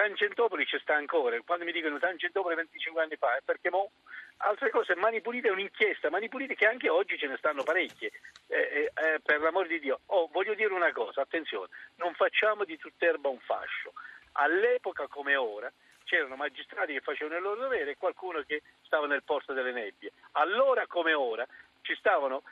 Tangentopoli 0.00 0.64
ci 0.64 0.78
sta 0.78 0.94
ancora, 0.94 1.38
quando 1.44 1.66
mi 1.66 1.72
dicono 1.72 1.98
Tangentopoli 1.98 2.54
25 2.54 3.02
anni 3.02 3.16
fa 3.16 3.36
è 3.36 3.42
perché 3.44 3.68
mo 3.68 3.90
altre 4.38 4.70
cose, 4.70 4.94
Mani 4.94 5.20
Pulite 5.20 5.48
è 5.48 5.50
un'inchiesta, 5.50 6.08
Mani 6.08 6.30
Pulite 6.30 6.54
che 6.54 6.66
anche 6.66 6.88
oggi 6.88 7.18
ce 7.18 7.26
ne 7.26 7.36
stanno 7.36 7.64
parecchie, 7.64 8.10
eh, 8.46 8.56
eh, 8.56 8.92
eh 8.94 9.20
per 9.22 9.42
l'amor 9.42 9.66
di 9.66 9.78
Dio. 9.78 10.00
Oh, 10.06 10.30
voglio 10.32 10.54
dire 10.54 10.72
una 10.72 10.90
cosa, 10.92 11.20
attenzione, 11.20 11.68
non 11.96 12.14
facciamo 12.14 12.64
di 12.64 12.78
tutt'erba 12.78 13.28
un 13.28 13.40
fascio. 13.40 13.92
All'epoca 14.32 15.06
come 15.06 15.36
ora 15.36 15.70
c'erano 16.04 16.36
magistrati 16.36 16.94
che 16.94 17.00
facevano 17.00 17.36
il 17.36 17.42
loro 17.42 17.60
dovere 17.60 17.90
e 17.90 17.96
qualcuno 17.98 18.42
che 18.46 18.62
stava 18.86 19.06
nel 19.06 19.22
porto 19.22 19.52
delle 19.52 19.72
nebbie. 19.72 20.12
Allora 20.32 20.86
come 20.86 21.12
ora 21.12 21.46
ci 21.82 21.94
stavano 21.96 22.42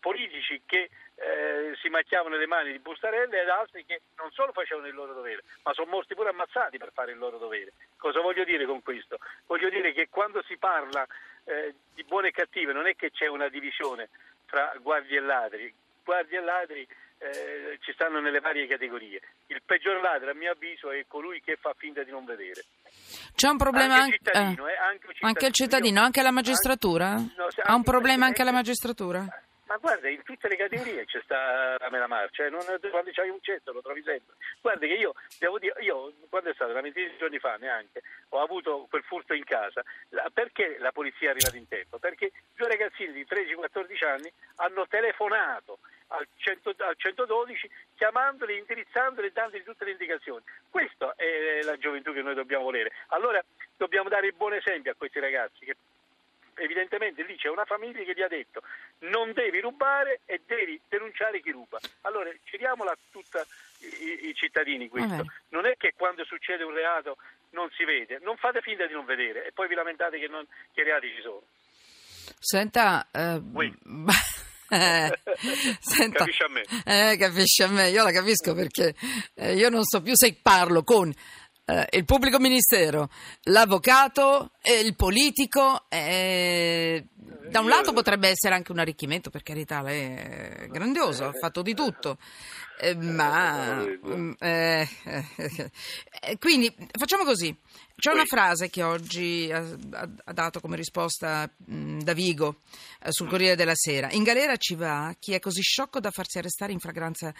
politici 0.00 0.62
che 0.66 0.90
eh, 1.14 1.76
si 1.80 1.88
macchiavano 1.88 2.36
le 2.36 2.46
mani 2.46 2.72
di 2.72 2.78
bustarelle 2.78 3.42
ed 3.42 3.48
altri 3.48 3.84
che 3.84 4.02
non 4.16 4.30
solo 4.32 4.52
facevano 4.52 4.86
il 4.86 4.94
loro 4.94 5.14
dovere, 5.14 5.42
ma 5.62 5.72
sono 5.72 5.90
morti 5.90 6.14
pure 6.14 6.30
ammazzati 6.30 6.78
per 6.78 6.90
fare 6.92 7.12
il 7.12 7.18
loro 7.18 7.38
dovere. 7.38 7.72
Cosa 7.96 8.20
voglio 8.20 8.44
dire 8.44 8.66
con 8.66 8.82
questo? 8.82 9.18
Voglio 9.46 9.68
dire 9.68 9.92
che 9.92 10.08
quando 10.08 10.42
si 10.42 10.56
parla 10.56 11.06
eh, 11.44 11.74
di 11.94 12.04
buone 12.04 12.28
e 12.28 12.32
cattive 12.32 12.72
non 12.72 12.86
è 12.86 12.94
che 12.94 13.10
c'è 13.10 13.26
una 13.26 13.48
divisione 13.48 14.08
tra 14.46 14.72
guardie 14.80 15.18
e 15.18 15.20
ladri. 15.20 15.74
Guardie 16.02 16.38
e 16.38 16.42
ladri 16.42 16.88
eh, 17.18 17.78
ci 17.80 17.92
stanno 17.92 18.20
nelle 18.20 18.40
varie 18.40 18.66
categorie. 18.66 19.20
Il 19.46 19.62
peggior 19.64 20.00
ladro, 20.00 20.30
a 20.30 20.34
mio 20.34 20.50
avviso, 20.50 20.90
è 20.90 21.04
colui 21.06 21.40
che 21.40 21.56
fa 21.56 21.72
finta 21.76 22.02
di 22.02 22.10
non 22.10 22.24
vedere. 22.24 22.64
C'è 23.34 23.48
un 23.48 23.56
problema 23.56 23.94
anche, 23.96 24.18
anche, 24.32 24.60
eh, 24.60 24.64
eh, 24.64 24.76
anche, 24.76 25.06
anche 25.20 25.46
il 25.46 25.52
cittadino, 25.52 26.00
anche 26.00 26.22
la 26.22 26.30
magistratura? 26.30 27.14
No, 27.14 27.48
ha 27.62 27.74
un 27.74 27.82
problema 27.82 28.26
anche 28.26 28.44
la 28.44 28.52
magistratura? 28.52 29.26
Ma 29.66 29.76
guarda, 29.78 30.08
in 30.08 30.22
tutte 30.22 30.48
le 30.48 30.56
categorie 30.56 31.06
c'è 31.06 31.20
sta 31.22 31.76
la 31.78 31.88
mela 31.90 32.06
marcia, 32.06 32.44
eh? 32.44 32.50
non, 32.50 32.60
quando 32.90 33.10
c'hai 33.12 33.30
un 33.30 33.40
cesto 33.40 33.72
lo 33.72 33.80
trovi 33.80 34.02
sempre. 34.02 34.34
Guarda 34.60 34.86
che 34.86 34.92
io, 34.92 35.14
devo 35.38 35.58
dire, 35.58 35.74
io 35.80 36.12
quando 36.28 36.50
è 36.50 36.54
stato, 36.54 36.72
una 36.72 36.82
ventina 36.82 37.08
di 37.08 37.16
giorni 37.16 37.38
fa 37.38 37.56
neanche, 37.56 38.02
ho 38.30 38.42
avuto 38.42 38.86
quel 38.90 39.02
furto 39.04 39.32
in 39.32 39.44
casa. 39.44 39.82
La, 40.10 40.30
perché 40.32 40.76
la 40.78 40.92
polizia 40.92 41.28
è 41.28 41.30
arrivata 41.30 41.56
in 41.56 41.66
tempo? 41.66 41.98
Perché 41.98 42.32
due 42.54 42.68
ragazzini 42.68 43.12
di 43.12 43.26
13-14 43.28 44.06
anni 44.06 44.32
hanno 44.56 44.86
telefonato 44.86 45.78
al, 46.08 46.26
100, 46.36 46.74
al 46.78 46.94
112 46.96 47.70
chiamandoli, 47.94 48.58
indirizzandoli 48.58 49.28
e 49.28 49.32
dandogli 49.32 49.62
tutte 49.62 49.84
le 49.86 49.92
indicazioni. 49.92 50.42
Questa 50.68 51.14
è 51.16 51.62
la 51.62 51.78
gioventù 51.78 52.12
che 52.12 52.22
noi 52.22 52.34
dobbiamo 52.34 52.64
volere. 52.64 52.92
Allora 53.08 53.42
dobbiamo 53.76 54.10
dare 54.10 54.26
il 54.26 54.34
buon 54.34 54.52
esempio 54.52 54.92
a 54.92 54.94
questi 54.94 55.20
ragazzi 55.20 55.64
che 55.64 55.76
evidentemente 56.56 57.22
lì 57.22 57.36
c'è 57.36 57.48
una 57.48 57.64
famiglia 57.64 58.02
che 58.04 58.14
gli 58.14 58.22
ha 58.22 58.28
detto 58.28 58.62
non 59.10 59.32
devi 59.32 59.60
rubare 59.60 60.20
e 60.24 60.40
devi 60.46 60.80
denunciare 60.88 61.40
chi 61.40 61.50
ruba. 61.50 61.78
Allora 62.02 62.30
giriamola 62.44 62.90
a 62.90 62.98
tutti 63.10 63.38
i, 63.80 64.28
i, 64.28 64.34
cittadini 64.34 64.88
questo. 64.88 65.24
Non 65.48 65.66
è 65.66 65.76
che 65.76 65.92
quando 65.96 66.24
succede 66.24 66.64
un 66.64 66.74
reato 66.74 67.16
non 67.50 67.70
si 67.76 67.84
vede, 67.84 68.18
non 68.22 68.36
fate 68.36 68.60
finta 68.60 68.86
di 68.86 68.92
non 68.92 69.04
vedere 69.04 69.46
e 69.46 69.52
poi 69.52 69.68
vi 69.68 69.74
lamentate 69.74 70.18
che, 70.18 70.28
non, 70.28 70.46
che 70.72 70.82
reati 70.82 71.08
ci 71.14 71.22
sono. 71.22 71.42
Senta, 72.38 73.08
eh, 73.12 73.40
eh, 74.70 75.18
senta, 75.80 76.18
capisci 76.18 76.42
a 76.42 76.48
me. 76.48 76.62
Eh, 76.84 77.16
capisci 77.16 77.62
a 77.62 77.68
me, 77.68 77.88
io 77.90 78.02
la 78.02 78.12
capisco 78.12 78.54
perché 78.54 78.94
eh, 79.34 79.54
io 79.54 79.68
non 79.68 79.84
so 79.84 80.00
più 80.02 80.12
se 80.14 80.38
parlo 80.42 80.82
con 80.82 81.12
eh, 81.66 81.86
il 81.92 82.04
pubblico 82.04 82.38
ministero, 82.38 83.08
l'avvocato, 83.44 84.52
eh, 84.66 84.80
il 84.80 84.96
politico. 84.96 85.84
Eh, 85.88 87.06
da 87.48 87.60
un 87.60 87.68
lato 87.68 87.92
potrebbe 87.92 88.28
essere 88.28 88.54
anche 88.54 88.72
un 88.72 88.78
arricchimento, 88.78 89.28
per 89.28 89.42
carità, 89.42 89.82
lei 89.82 90.14
è 90.16 90.66
grandioso, 90.70 91.26
ha 91.26 91.32
fatto 91.32 91.60
di 91.60 91.74
tutto. 91.74 92.16
Eh, 92.80 92.96
ma 92.96 93.84
mm, 93.84 94.32
eh, 94.40 94.88
eh, 96.20 96.38
quindi 96.38 96.74
facciamo 96.98 97.24
così. 97.24 97.56
C'è 97.96 98.10
una 98.10 98.24
frase 98.24 98.70
che 98.70 98.82
oggi 98.82 99.48
ha, 99.52 99.64
ha 99.92 100.32
dato 100.32 100.58
come 100.58 100.74
risposta 100.74 101.48
mh, 101.66 101.76
mm, 101.76 102.00
Davigo 102.00 102.56
eh, 103.00 103.12
sul 103.12 103.28
Corriere 103.28 103.54
della 103.54 103.76
Sera. 103.76 104.10
In 104.10 104.24
galera 104.24 104.56
ci 104.56 104.74
va 104.74 105.14
chi 105.18 105.32
è 105.32 105.38
così 105.38 105.60
sciocco 105.60 106.00
da 106.00 106.10
farsi 106.10 106.38
arrestare 106.38 106.72
in 106.72 106.80
fragranza 106.80 107.32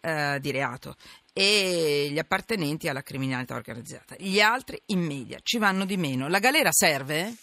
eh, 0.00 0.38
di 0.40 0.50
reato 0.50 0.96
e 1.34 2.08
gli 2.10 2.18
appartenenti 2.18 2.88
alla 2.88 3.02
criminalità 3.02 3.54
organizzata. 3.54 4.16
Gli 4.18 4.40
altri 4.40 4.80
in 4.86 5.00
media 5.00 5.38
ci 5.42 5.58
vanno 5.58 5.84
di 5.84 5.96
meno. 5.98 6.28
La 6.28 6.38
galera 6.38 6.67
serve? 6.72 7.34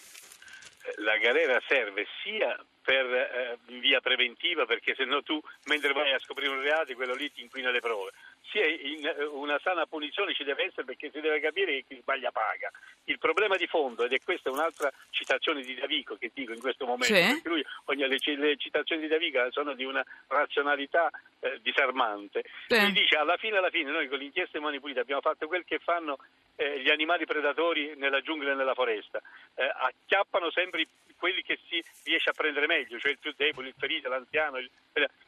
La 0.98 1.18
galera 1.18 1.62
serve 1.68 2.06
sia 2.24 2.56
per 2.82 3.06
eh, 3.06 3.58
via 3.80 4.00
preventiva 4.00 4.66
perché 4.66 4.94
se 4.96 5.06
no 5.06 5.24
tu 5.24 5.42
mentre 5.66 5.92
vai 5.94 6.14
a 6.14 6.20
scoprire 6.20 6.52
un 6.52 6.62
reato 6.62 6.94
quello 6.94 7.16
lì 7.16 7.32
ti 7.32 7.42
inquina 7.42 7.72
le 7.72 7.80
prove 7.80 8.12
in, 8.60 9.06
eh, 9.06 9.24
una 9.26 9.60
sana 9.60 9.86
punizione 9.86 10.34
ci 10.34 10.44
deve 10.44 10.66
essere 10.66 10.84
perché 10.84 11.10
si 11.12 11.20
deve 11.20 11.40
capire 11.40 11.74
che 11.74 11.86
chi 11.88 12.00
sbaglia 12.02 12.32
paga 12.32 12.72
il 13.06 13.20
problema 13.20 13.56
di 13.56 13.68
fondo 13.68 14.04
ed 14.04 14.14
è 14.14 14.20
questa 14.24 14.50
un'altra 14.50 14.92
citazione 15.10 15.62
di 15.62 15.76
Davico 15.76 16.16
che 16.16 16.32
dico 16.34 16.54
in 16.54 16.60
questo 16.60 16.86
momento 16.86 17.16
sì. 17.16 17.22
perché 17.22 17.50
lui, 17.50 17.66
ogni, 17.86 18.08
le, 18.08 18.20
le, 18.38 18.58
citazioni 18.58 19.02
di 19.02 19.08
Davico 19.08 19.40
sono 19.52 19.74
di 19.74 19.84
una 19.84 20.04
razionalità 20.28 21.10
eh, 21.40 21.60
disarmante 21.62 22.44
sì. 22.68 22.80
lui 22.80 22.92
dice 22.92 23.16
alla 23.16 23.38
fine 23.38 23.58
alla 23.58 23.70
fine 23.70 23.92
noi 23.92 24.08
con 24.08 24.20
l'inchiesta 24.20 24.58
di 24.58 24.64
Mani 24.64 24.80
Pulite 24.80 25.00
abbiamo 25.00 25.22
fatto 25.22 25.48
quel 25.48 25.64
che 25.66 25.80
fanno 25.80 26.18
eh, 26.56 26.82
gli 26.82 26.90
animali 26.90 27.26
predatori 27.26 27.94
nella 27.96 28.22
giungla 28.22 28.52
e 28.52 28.56
nella 28.56 28.74
foresta 28.74 29.22
eh, 29.56 29.64
acchiappano 29.64 30.50
sempre 30.52 30.88
quelli 31.18 31.42
che 31.44 31.58
si 31.68 31.84
riesce 32.04 32.30
a 32.30 32.34
prendere 32.34 32.68
meglio, 32.68 33.00
cioè 33.00 33.12
il 33.12 33.18
più 33.18 33.34
debole, 33.36 33.70
il 33.70 33.76
ferito, 33.78 34.10
l'anziano, 34.10 34.58
il... 34.58 34.70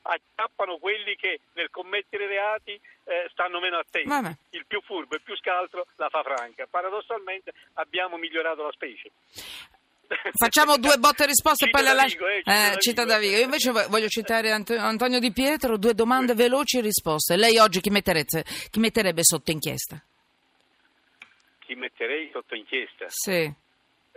acchiappano 0.03 0.77
quelli 0.77 1.15
che 1.15 1.39
nel 1.53 1.69
commettere 1.69 2.27
reati 2.27 2.79
eh, 3.07 3.27
stanno 3.31 3.59
meno 3.59 3.77
attenti. 3.77 4.07
Vabbè. 4.07 4.35
Il 4.51 4.65
più 4.67 4.81
furbo, 4.81 5.15
il 5.15 5.21
più 5.21 5.35
scaltro 5.37 5.87
la 5.95 6.09
fa 6.09 6.21
franca. 6.23 6.67
Paradossalmente 6.69 7.53
abbiamo 7.73 8.17
migliorato 8.17 8.63
la 8.63 8.71
specie. 8.71 9.11
Facciamo 10.37 10.77
due 10.77 10.97
botte 10.97 11.23
e 11.23 11.27
risposte 11.27 11.65
e 11.65 11.69
poi 11.69 11.83
la 11.83 11.93
lascio. 11.93 12.27
Eh, 12.27 12.43
eh, 12.45 12.75
cita 12.79 13.05
Davigo. 13.05 13.37
Io 13.37 13.43
invece 13.43 13.71
voglio 13.71 14.07
citare 14.07 14.51
Antonio 14.51 15.19
Di 15.19 15.31
Pietro, 15.31 15.77
due 15.77 15.93
domande 15.93 16.33
veloci 16.33 16.77
e 16.77 16.81
risposte. 16.81 17.37
Lei 17.37 17.57
oggi 17.57 17.79
chi, 17.79 17.89
chi 17.89 18.79
metterebbe 18.79 19.23
sotto 19.23 19.51
inchiesta? 19.51 20.01
Chi 21.59 21.75
metterei 21.75 22.29
sotto 22.31 22.55
inchiesta? 22.55 23.05
Sì. 23.07 23.53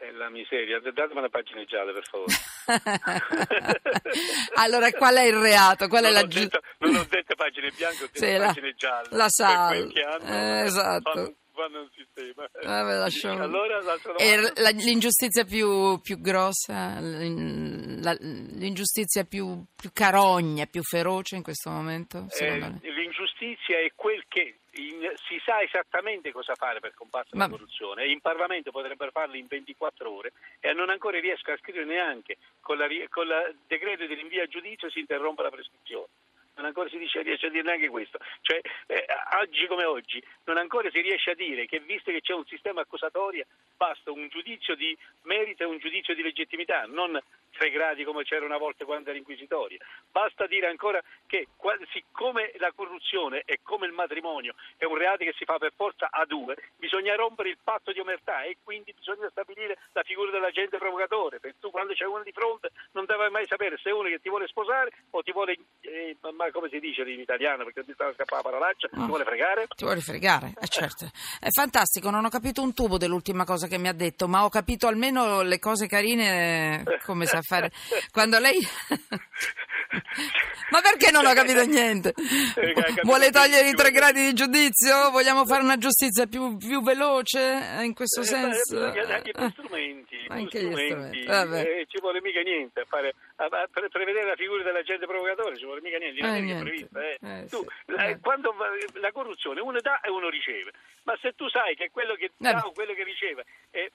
È 0.00 0.10
la 0.12 0.30
miseria, 0.30 0.80
datemi 0.80 1.18
una 1.18 1.28
pagina 1.28 1.62
gialla 1.64 1.92
per 1.92 2.04
favore. 2.08 2.32
allora 4.56 4.90
qual 4.92 5.16
è 5.16 5.24
il 5.24 5.36
reato? 5.36 5.88
Qual 5.88 6.02
non, 6.02 6.12
è 6.12 6.14
ho 6.16 6.20
la 6.22 6.26
gi- 6.26 6.40
detto, 6.40 6.60
non 6.78 6.94
ho 6.94 7.06
detto 7.06 7.34
pagine 7.34 7.70
bianche, 7.76 8.04
ho 8.04 8.08
detto 8.10 8.24
sì, 8.24 8.36
pagine 8.38 8.74
gialle. 8.74 9.08
La 9.10 9.28
sa. 9.28 9.74
Eh, 9.74 10.62
esatto. 10.64 11.10
Fanno, 11.12 11.34
fanno 11.52 11.80
un 11.80 11.88
sistema. 11.94 12.48
Vabbè, 12.64 12.96
lasciamo... 12.96 13.42
allora, 13.42 13.82
la, 13.82 14.70
l'ingiustizia 14.70 15.44
più, 15.44 16.00
più 16.00 16.18
grossa, 16.18 16.98
la, 16.98 18.16
l'ingiustizia 18.18 19.24
più, 19.24 19.62
più, 19.76 19.90
carogna, 19.92 20.64
più 20.64 20.82
feroce 20.82 21.36
in 21.36 21.42
questo 21.42 21.68
momento? 21.68 22.26
Eh, 22.38 22.58
l'ingiustizia 22.80 23.78
è 23.78 23.92
quel 23.94 24.24
che 24.28 24.60
in, 24.74 25.12
si 25.26 25.40
sa 25.44 25.60
esattamente 25.60 26.32
cosa 26.32 26.54
fare 26.54 26.80
per 26.80 26.94
combattere 26.94 27.36
Ma... 27.36 27.44
la 27.44 27.50
corruzione 27.50 28.04
e 28.04 28.10
in 28.10 28.20
Parlamento 28.20 28.70
potrebbero 28.70 29.10
farlo 29.10 29.36
in 29.36 29.46
24 29.46 30.10
ore 30.10 30.32
e 30.60 30.72
non 30.72 30.90
ancora 30.90 31.18
riesco 31.18 31.50
a 31.50 31.58
scrivere 31.58 31.84
neanche 31.84 32.36
con 32.60 32.78
il 32.78 33.56
decreto 33.66 34.06
di 34.06 34.14
rinvio 34.14 34.42
a 34.42 34.46
giudizio 34.46 34.90
si 34.90 35.00
interrompe 35.00 35.42
la 35.42 35.50
prescrizione 35.50 36.08
ancora 36.66 36.88
si 36.88 36.98
dice, 36.98 37.22
riesce 37.22 37.46
a 37.46 37.50
dire 37.50 37.62
neanche 37.62 37.88
questo. 37.88 38.18
Cioè, 38.40 38.60
eh, 38.86 39.06
oggi 39.40 39.66
come 39.66 39.84
oggi, 39.84 40.22
non 40.44 40.56
ancora 40.56 40.90
si 40.90 41.00
riesce 41.00 41.30
a 41.30 41.34
dire 41.34 41.66
che 41.66 41.80
visto 41.80 42.10
che 42.10 42.20
c'è 42.20 42.34
un 42.34 42.46
sistema 42.46 42.80
accusatorio, 42.80 43.46
basta 43.76 44.10
un 44.10 44.28
giudizio 44.28 44.74
di 44.74 44.96
merito 45.22 45.62
e 45.62 45.66
un 45.66 45.78
giudizio 45.78 46.14
di 46.14 46.22
legittimità, 46.22 46.84
non 46.86 47.18
tre 47.50 47.70
gradi 47.70 48.04
come 48.04 48.24
c'era 48.24 48.44
una 48.44 48.58
volta 48.58 48.84
quando 48.84 49.10
era 49.10 49.18
inquisitoria. 49.18 49.78
Basta 50.10 50.46
dire 50.46 50.66
ancora 50.66 51.02
che 51.26 51.48
siccome 51.92 52.52
la 52.58 52.72
corruzione 52.74 53.42
è 53.44 53.58
come 53.62 53.86
il 53.86 53.92
matrimonio, 53.92 54.54
è 54.76 54.84
un 54.84 54.96
reato 54.96 55.24
che 55.24 55.34
si 55.36 55.44
fa 55.44 55.58
per 55.58 55.72
forza 55.74 56.08
a 56.10 56.24
due, 56.24 56.56
bisogna 56.76 57.14
rompere 57.14 57.50
il 57.50 57.58
patto 57.62 57.92
di 57.92 58.00
omertà 58.00 58.42
e 58.42 58.56
quindi 58.62 58.94
bisogna 58.94 59.28
stabilire 59.30 59.78
la 59.92 60.02
figura 60.02 60.30
dell'agente 60.30 60.78
provocatore, 60.78 61.40
perché 61.40 61.58
tu 61.60 61.70
quando 61.70 61.92
c'è 61.92 62.04
uno 62.04 62.22
di 62.22 62.32
fronte 62.32 62.70
non 62.92 63.04
devi 63.04 63.28
mai 63.30 63.46
sapere 63.46 63.76
se 63.78 63.90
è 63.90 63.92
uno 63.92 64.08
che 64.08 64.20
ti 64.20 64.28
vuole 64.28 64.46
sposare 64.46 64.92
o 65.10 65.22
ti 65.22 65.32
vuole 65.32 65.56
eh, 65.80 66.16
ma 66.20 66.49
come 66.50 66.68
si 66.70 66.78
dice 66.78 67.02
in 67.02 67.20
italiano 67.20 67.64
perché 67.64 67.84
ti 67.84 67.92
stava 67.92 68.12
scappando 68.12 68.44
la 68.44 68.50
parolaccia, 68.50 68.88
oh. 68.92 69.00
ti 69.00 69.06
vuole 69.06 69.24
fregare? 69.24 69.66
Ti 69.74 69.84
vuole 69.84 70.00
fregare, 70.00 70.52
eh, 70.60 70.68
certo. 70.68 71.10
È 71.38 71.48
fantastico, 71.50 72.10
non 72.10 72.24
ho 72.24 72.28
capito 72.28 72.62
un 72.62 72.74
tubo 72.74 72.98
dell'ultima 72.98 73.44
cosa 73.44 73.66
che 73.66 73.78
mi 73.78 73.88
ha 73.88 73.92
detto, 73.92 74.28
ma 74.28 74.44
ho 74.44 74.48
capito 74.48 74.86
almeno 74.86 75.42
le 75.42 75.58
cose 75.58 75.86
carine 75.86 76.82
come 77.04 77.26
sa 77.26 77.40
fare. 77.42 77.70
Quando 78.10 78.38
lei... 78.38 78.58
Ma 80.70 80.80
perché 80.80 81.10
non 81.10 81.26
ho 81.26 81.32
capito 81.32 81.64
niente? 81.64 82.14
Vuole 83.02 83.30
togliere 83.30 83.68
i 83.68 83.74
tre 83.74 83.90
gradi 83.90 84.24
di 84.26 84.32
giudizio? 84.34 85.10
Vogliamo 85.10 85.44
fare 85.44 85.62
una 85.62 85.76
giustizia 85.76 86.26
più, 86.26 86.56
più 86.56 86.82
veloce 86.82 87.40
in 87.82 87.94
questo 87.94 88.20
eh, 88.20 88.24
senso? 88.24 88.92
Più 88.92 89.48
strumenti 89.50 90.24
Anche 90.28 90.58
più 90.60 90.68
gli 90.68 90.72
strumenti, 90.72 90.86
strumenti, 91.22 91.26
vabbè. 91.26 91.60
eh, 91.60 91.86
ci 91.88 91.98
vuole 92.00 92.20
mica 92.20 92.40
niente 92.40 92.80
a 92.80 92.84
fare, 92.88 93.14
a, 93.36 93.44
a- 93.44 93.68
per 93.70 93.88
prevedere 93.88 94.28
la 94.28 94.36
figura 94.36 94.62
dell'agente 94.62 95.06
provocatore, 95.06 95.56
ci 95.56 95.64
vuole 95.64 95.80
mica 95.80 95.98
niente, 95.98 96.20
Eh, 96.20 96.26
è 96.36 96.40
niente. 96.40 96.62
prevista. 96.64 97.00
eh. 97.02 97.18
Eh, 97.20 97.46
Tu, 97.50 97.58
sì, 97.58 97.92
la, 97.92 98.04
eh. 98.06 98.18
quando 98.20 98.54
la 99.00 99.10
corruzione 99.12 99.60
uno 99.60 99.80
dà 99.80 100.00
e 100.00 100.10
uno 100.10 100.28
riceve, 100.28 100.70
ma 101.02 101.16
se 101.20 101.32
tu 101.34 101.48
sai 101.48 101.74
che 101.74 101.90
quello 101.90 102.14
che 102.14 102.30
dà 102.36 102.62
o 102.64 102.72
quello 102.72 102.94
che 102.94 103.02
riceve 103.02 103.44
eh, 103.70 103.80
eh, 103.80 103.84
eh, 103.84 103.89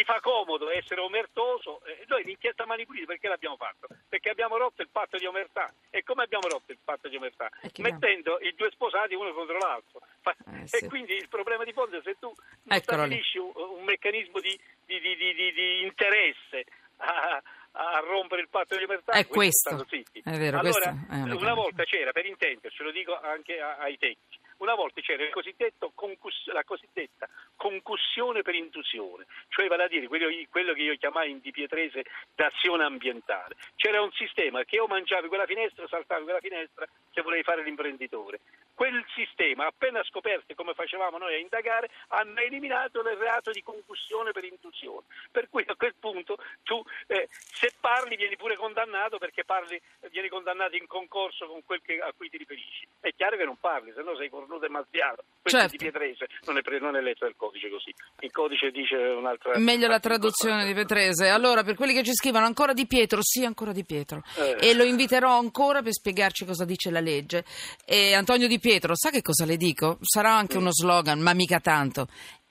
gli 0.00 0.04
fa 0.04 0.18
comodo 0.20 0.70
essere 0.70 1.00
omertoso, 1.02 1.84
eh, 1.84 2.04
noi 2.08 2.24
l'inchiesta 2.24 2.64
Mani 2.64 2.86
Pulite 2.86 3.04
perché 3.04 3.28
l'abbiamo 3.28 3.56
fatto? 3.56 3.86
Perché 4.08 4.30
abbiamo 4.30 4.56
rotto 4.56 4.80
il 4.80 4.88
patto 4.90 5.18
di 5.18 5.26
omertà. 5.26 5.72
E 5.90 6.02
come 6.02 6.22
abbiamo 6.22 6.48
rotto 6.48 6.72
il 6.72 6.78
patto 6.82 7.08
di 7.08 7.16
omertà? 7.16 7.50
E 7.60 7.70
chi 7.70 7.82
Mettendo 7.82 8.38
i 8.40 8.54
due 8.56 8.70
sposati 8.70 9.14
uno 9.14 9.32
contro 9.34 9.58
l'altro. 9.58 10.00
Eh, 10.22 10.66
sì. 10.66 10.84
E 10.84 10.88
quindi 10.88 11.14
il 11.14 11.28
problema 11.28 11.64
di 11.64 11.72
fondo 11.72 11.98
è 11.98 12.02
se 12.02 12.16
tu 12.18 12.32
non 12.62 12.76
Eccolo 12.78 12.96
stabilisci 12.96 13.38
un, 13.38 13.52
un 13.54 13.84
meccanismo 13.84 14.40
di, 14.40 14.58
di- 14.86 15.00
di- 15.00 15.16
di- 15.16 15.82
interesse 15.82 16.64
a, 16.96 17.42
a 17.72 17.98
rompere 18.00 18.40
il 18.42 18.48
patto 18.48 18.76
di 18.76 18.84
omertà, 18.84 19.12
È 19.12 19.26
questo. 19.26 19.86
È 20.24 20.36
vero, 20.38 20.58
allora, 20.58 20.94
è 21.10 21.32
una 21.32 21.54
volta 21.54 21.84
c'era, 21.84 22.12
per 22.12 22.24
intenderci, 22.26 22.82
lo 22.82 22.90
dico 22.90 23.18
anche 23.18 23.60
ai 23.60 23.96
tecnici, 23.98 24.38
una 24.60 24.74
volta 24.74 25.00
c'era 25.00 25.24
il 25.24 25.30
cosiddetto 25.30 25.92
concus- 25.94 26.46
la 26.46 26.64
cosiddetta 26.64 27.28
concussione 27.56 28.42
per 28.42 28.54
intusione, 28.54 29.26
cioè 29.48 29.68
vale 29.68 29.84
a 29.84 29.88
dire 29.88 30.06
quello, 30.06 30.28
quello 30.48 30.72
che 30.72 30.82
io 30.82 30.96
chiamai 30.96 31.30
in 31.30 31.40
Di 31.40 31.50
Pietrese 31.50 32.04
d'azione 32.34 32.84
ambientale. 32.84 33.56
C'era 33.76 34.00
un 34.00 34.12
sistema 34.12 34.64
che 34.64 34.80
o 34.80 34.86
mangiavi 34.86 35.28
quella 35.28 35.46
finestra 35.46 35.84
o 35.84 35.88
saltavi 35.88 36.24
quella 36.24 36.40
finestra 36.40 36.86
che 37.12 37.22
volevi 37.22 37.42
fare 37.42 37.62
l'imprenditore. 37.62 38.40
Quel 38.80 39.04
sistema, 39.14 39.66
appena 39.66 40.02
scoperto 40.04 40.54
come 40.54 40.72
facevamo 40.72 41.18
noi 41.18 41.34
a 41.34 41.36
indagare, 41.36 41.90
hanno 42.16 42.40
eliminato 42.40 43.00
il 43.00 43.14
reato 43.18 43.50
di 43.50 43.62
concussione 43.62 44.32
per 44.32 44.44
intusione. 44.44 45.04
Per 45.30 45.50
cui 45.50 45.62
a 45.66 45.74
quel 45.76 45.92
punto 46.00 46.38
tu 46.62 46.82
eh, 47.08 47.28
se 47.28 47.74
parli 47.78 48.16
vieni 48.16 48.38
pure 48.38 48.56
condannato 48.56 49.18
perché 49.18 49.44
parli, 49.44 49.78
vieni 50.10 50.28
condannato 50.30 50.76
in 50.76 50.86
concorso 50.86 51.46
con 51.46 51.62
quel 51.62 51.82
che- 51.84 52.00
a 52.00 52.10
cui 52.16 52.30
ti 52.30 52.38
riferisci. 52.38 52.88
È 53.00 53.10
chiaro 53.14 53.36
che 53.36 53.44
non 53.44 53.58
parli, 53.60 53.92
se 53.94 54.00
no 54.00 54.16
sei 54.16 54.30
cornuto 54.30 54.64
e 54.64 54.70
mazziato. 54.70 55.24
Questo 55.42 55.58
Certo. 55.60 55.74
è 55.74 55.76
di 55.76 55.84
Pietrese, 55.84 56.26
non 56.46 56.56
è, 56.56 56.62
pre- 56.62 56.80
non 56.80 56.96
è 56.96 57.02
letto 57.02 57.26
il 57.26 57.34
codice 57.36 57.68
così. 57.68 57.92
Il 58.20 58.32
codice 58.32 58.70
dice 58.70 58.96
un'altra... 58.96 59.58
Meglio 59.58 59.88
la 59.88 60.00
traduzione 60.00 60.64
di 60.64 60.72
Petrese. 60.72 61.28
Allora, 61.28 61.62
per 61.64 61.74
quelli 61.74 61.92
che 61.92 62.02
ci 62.02 62.14
scrivono 62.14 62.46
ancora 62.46 62.72
di 62.72 62.86
Pietro, 62.86 63.18
sì, 63.20 63.44
ancora 63.44 63.72
di 63.72 63.84
Pietro. 63.84 64.22
Eh. 64.38 64.70
E 64.70 64.74
lo 64.74 64.84
inviterò 64.84 65.36
ancora 65.36 65.82
per 65.82 65.92
spiegarci 65.92 66.46
cosa 66.46 66.64
dice 66.64 66.90
la 66.90 67.00
legge. 67.00 67.44
E 67.84 68.14
Antonio 68.14 68.48
Di 68.48 68.54
Pietro, 68.54 68.68
sa 68.94 69.10
che 69.10 69.22
cosa 69.22 69.44
le 69.44 69.56
dico? 69.56 69.98
Sarà 70.02 70.34
anche 70.34 70.56
uno 70.56 70.72
slogan, 70.72 71.20
ma 71.20 71.32
mica 71.34 71.60
tanto. 71.60 72.06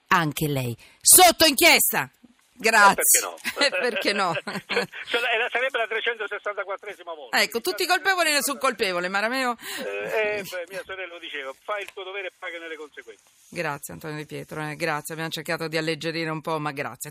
Anche 0.08 0.48
lei. 0.48 0.76
Sotto 1.02 1.46
inchiesta! 1.46 2.10
Grazie. 2.62 3.22
Eh, 3.58 3.70
perché 3.70 4.12
no? 4.12 4.36
perché 4.44 4.74
no? 4.76 4.84
Cioè, 5.08 5.22
sarebbe 5.50 5.78
la 5.78 5.88
364esima 5.88 7.16
volta. 7.16 7.42
ecco, 7.42 7.62
tutti 7.62 7.86
colpevoli 7.86 8.32
e 8.32 8.34
nessun 8.34 8.58
colpevole, 8.58 9.08
Marameo. 9.08 9.56
Eh, 9.78 10.40
eh, 10.40 10.44
beh, 10.44 10.66
mia 10.68 10.82
sorella 10.84 11.14
lo 11.14 11.20
diceva, 11.20 11.54
fai 11.64 11.84
il 11.84 11.90
tuo 11.94 12.04
dovere 12.04 12.28
e 12.28 12.32
pagane 12.38 12.68
le 12.68 12.76
conseguenze. 12.76 13.24
Grazie 13.50 13.94
Antonio 13.94 14.18
Di 14.18 14.26
Pietro, 14.26 14.62
eh, 14.62 14.76
grazie, 14.76 15.14
abbiamo 15.14 15.32
cercato 15.32 15.70
di 15.70 15.78
alleggerire 15.78 16.30
un 16.30 16.42
po', 16.42 16.60
ma 16.60 16.72
grazie. 16.72 17.08